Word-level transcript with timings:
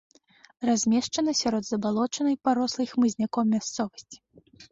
Размешчана 0.69 1.31
сярод 1.41 1.63
забалочанай, 1.67 2.35
парослай 2.49 2.87
хмызняком 2.93 3.45
мясцовасці. 3.57 4.17